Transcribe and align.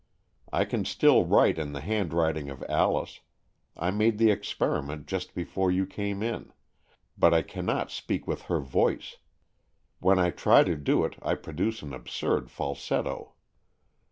I 0.51 0.65
can 0.65 0.83
still 0.83 1.25
write 1.27 1.59
in 1.59 1.73
the 1.73 1.79
handwriting 1.81 2.49
of 2.49 2.63
Alice— 2.67 3.19
I 3.77 3.91
made 3.91 4.17
the 4.17 4.31
experiment 4.31 5.05
just 5.05 5.35
before 5.35 5.69
you 5.69 5.85
came 5.85 6.23
in— 6.23 6.51
but 7.19 7.35
I 7.35 7.43
cannot 7.43 7.91
speak 7.91 8.27
with 8.27 8.41
her 8.49 8.61
voice. 8.61 9.17
When 9.99 10.17
I 10.17 10.31
try 10.31 10.63
to 10.63 10.75
do 10.75 11.03
it, 11.05 11.17
I 11.21 11.35
produce 11.35 11.83
an 11.83 11.93
absurd 11.93 12.49
falsetto. 12.49 13.35